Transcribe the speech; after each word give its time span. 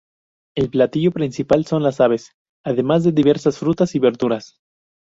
El 0.55 0.71
platillo 0.71 1.11
principal 1.11 1.67
son 1.67 1.83
las 1.83 2.01
aves, 2.01 2.31
además 2.65 3.03
de 3.03 3.11
diversas 3.11 3.59
frutas 3.59 3.93
y 3.93 3.99
verduras. 3.99 4.57